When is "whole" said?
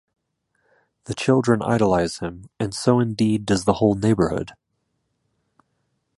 3.73-3.93